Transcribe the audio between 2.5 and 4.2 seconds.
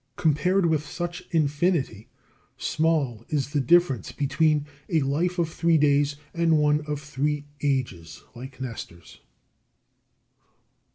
small is the difference